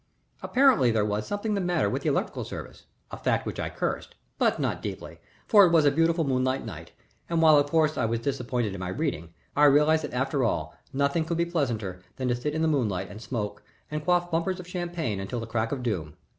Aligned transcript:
Apparently 0.41 0.89
there 0.89 1.05
was 1.05 1.27
something 1.27 1.53
the 1.53 1.61
matter 1.61 1.87
with 1.87 2.01
the 2.01 2.09
electrical 2.09 2.43
service, 2.43 2.87
a 3.11 3.17
fact 3.17 3.45
which 3.45 3.59
I 3.59 3.69
cursed, 3.69 4.15
but 4.39 4.59
not 4.59 4.81
deeply, 4.81 5.19
for 5.45 5.63
it 5.63 5.71
was 5.71 5.85
a 5.85 5.91
beautiful 5.91 6.23
moonlight 6.23 6.65
night 6.65 6.91
and 7.29 7.39
while 7.39 7.59
of 7.59 7.69
course 7.69 7.99
I 7.99 8.05
was 8.05 8.19
disappointed 8.19 8.73
in 8.73 8.79
my 8.79 8.87
reading, 8.89 9.35
I 9.55 9.65
realized 9.65 10.03
that 10.03 10.13
after 10.13 10.43
all 10.43 10.75
nothing 10.91 11.23
could 11.23 11.37
be 11.37 11.45
pleasanter 11.45 12.01
than 12.15 12.29
to 12.29 12.35
sit 12.35 12.55
in 12.55 12.63
the 12.63 12.67
moonlight 12.67 13.11
and 13.11 13.21
smoke 13.21 13.61
and 13.91 14.03
quaff 14.03 14.31
bumpers 14.31 14.59
of 14.59 14.67
champagne 14.67 15.19
until 15.19 15.39
the 15.39 15.45
crack 15.45 15.71
of 15.71 15.83
doom. 15.83 16.15